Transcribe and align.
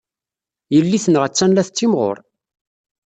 Yelli-tneɣ 0.73 1.23
attan 1.25 1.51
la 1.55 1.63
tettimɣur. 1.67 2.17